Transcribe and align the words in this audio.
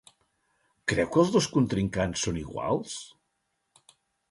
Creu 0.91 1.09
que 1.15 1.21
els 1.23 1.33
dos 1.35 1.49
contrincants 1.57 2.25
són 2.29 2.41
iguals? 2.47 2.97